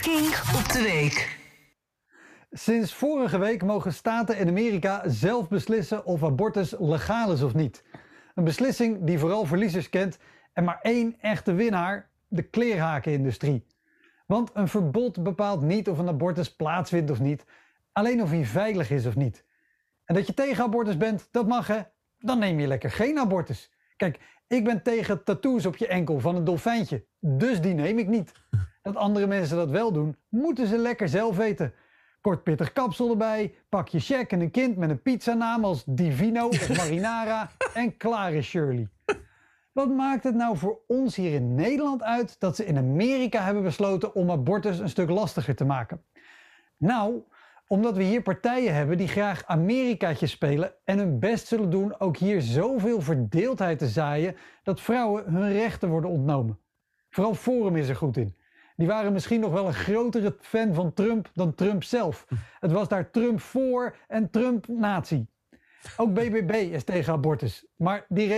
[0.00, 1.38] Kink op de week.
[2.50, 7.84] Sinds vorige week mogen staten in Amerika zelf beslissen of abortus legaal is of niet.
[8.34, 10.18] Een beslissing die vooral verliezers kent
[10.52, 13.66] en maar één echte winnaar, de kleerhakenindustrie.
[14.26, 17.44] Want een verbod bepaalt niet of een abortus plaatsvindt of niet,
[17.92, 19.44] alleen of hij veilig is of niet.
[20.04, 21.80] En dat je tegen abortus bent, dat mag hè,
[22.18, 23.72] dan neem je lekker geen abortus.
[23.96, 28.08] Kijk, ik ben tegen tattoos op je enkel van een dolfijntje, dus die neem ik
[28.08, 28.32] niet.
[28.82, 31.74] Dat andere mensen dat wel doen, moeten ze lekker zelf weten.
[32.20, 36.46] Kort pittig kapsel erbij, pak je check en een kind met een pizzanaam als Divino
[36.46, 38.88] of Marinara en klaar is Shirley.
[39.72, 43.62] Wat maakt het nou voor ons hier in Nederland uit dat ze in Amerika hebben
[43.62, 46.04] besloten om abortus een stuk lastiger te maken?
[46.76, 47.22] Nou,
[47.66, 52.16] omdat we hier partijen hebben die graag Amerikaatje spelen en hun best zullen doen ook
[52.16, 56.58] hier zoveel verdeeldheid te zaaien dat vrouwen hun rechten worden ontnomen.
[57.10, 58.36] Vooral Forum is er goed in.
[58.80, 62.26] Die waren misschien nog wel een grotere fan van Trump dan Trump zelf.
[62.60, 65.26] Het was daar Trump voor en Trump nazi.
[65.96, 67.66] Ook BBB is tegen abortus.
[67.76, 68.28] Maar die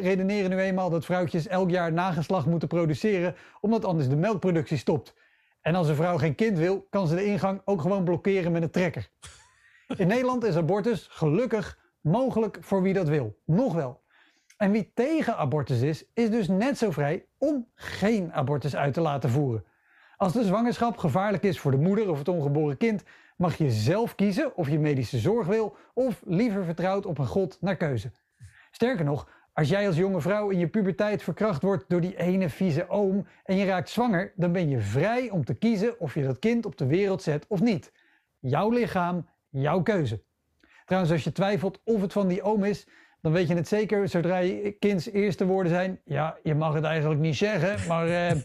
[0.00, 5.14] redeneren nu eenmaal dat vrouwtjes elk jaar nageslacht moeten produceren omdat anders de melkproductie stopt.
[5.60, 8.62] En als een vrouw geen kind wil, kan ze de ingang ook gewoon blokkeren met
[8.62, 9.10] een trekker.
[9.96, 13.38] In Nederland is abortus gelukkig mogelijk voor wie dat wil.
[13.44, 14.02] Nog wel.
[14.56, 19.00] En wie tegen abortus is, is dus net zo vrij om geen abortus uit te
[19.00, 19.64] laten voeren.
[20.16, 23.02] Als de zwangerschap gevaarlijk is voor de moeder of het ongeboren kind,
[23.36, 27.58] mag je zelf kiezen of je medische zorg wil of liever vertrouwt op een god
[27.60, 28.10] naar keuze.
[28.70, 32.48] Sterker nog, als jij als jonge vrouw in je puberteit verkracht wordt door die ene
[32.48, 36.22] vieze oom en je raakt zwanger, dan ben je vrij om te kiezen of je
[36.22, 37.92] dat kind op de wereld zet of niet.
[38.38, 40.22] Jouw lichaam, jouw keuze.
[40.84, 42.86] Trouwens, als je twijfelt of het van die oom is,
[43.20, 46.00] dan weet je het zeker zodra je kinds eerste woorden zijn.
[46.04, 48.08] Ja, je mag het eigenlijk niet zeggen, maar.
[48.08, 48.36] Eh,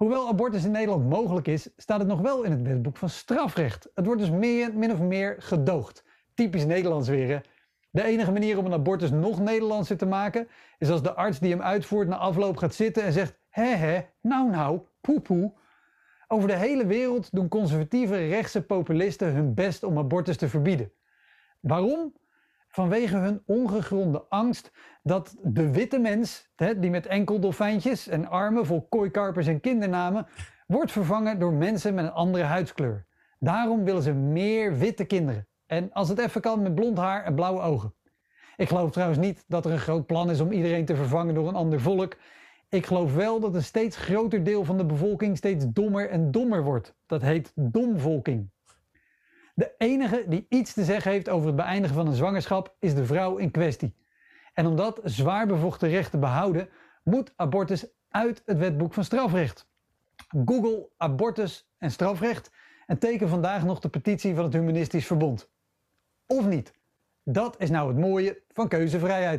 [0.00, 3.88] hoewel abortus in Nederland mogelijk is, staat het nog wel in het wetboek van strafrecht.
[3.94, 6.04] Het wordt dus meer, min of meer gedoogd.
[6.34, 7.46] Typisch Nederlands weer?
[7.90, 10.48] De enige manier om een abortus nog Nederlandser te maken
[10.78, 14.00] is als de arts die hem uitvoert na afloop gaat zitten en zegt: hè hè,
[14.20, 15.52] nou nou, poepoe.
[16.28, 20.92] Over de hele wereld doen conservatieve rechtse populisten hun best om abortus te verbieden.
[21.60, 22.12] Waarom?
[22.70, 24.72] Vanwege hun ongegronde angst
[25.02, 30.26] dat de witte mens, die met enkel dolfijntjes en armen vol kooikarpers en kindernamen,
[30.66, 33.06] wordt vervangen door mensen met een andere huidskleur.
[33.38, 35.48] Daarom willen ze meer witte kinderen.
[35.66, 37.94] En als het even kan met blond haar en blauwe ogen.
[38.56, 41.48] Ik geloof trouwens niet dat er een groot plan is om iedereen te vervangen door
[41.48, 42.16] een ander volk.
[42.68, 46.62] Ik geloof wel dat een steeds groter deel van de bevolking steeds dommer en dommer
[46.62, 46.94] wordt.
[47.06, 48.50] Dat heet domvolking.
[49.60, 53.06] De enige die iets te zeggen heeft over het beëindigen van een zwangerschap is de
[53.06, 53.94] vrouw in kwestie.
[54.54, 56.68] En om dat zwaar bevochten recht te behouden,
[57.04, 59.68] moet abortus uit het wetboek van strafrecht.
[60.44, 62.50] Google abortus en strafrecht
[62.86, 65.50] en teken vandaag nog de petitie van het Humanistisch Verbond
[66.26, 66.72] of niet?
[67.24, 69.38] Dat is nou het mooie van keuzevrijheid.